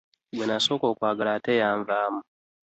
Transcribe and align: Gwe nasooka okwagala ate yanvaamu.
Gwe 0.35 0.45
nasooka 0.47 0.85
okwagala 0.93 1.29
ate 1.37 1.51
yanvaamu. 1.61 2.21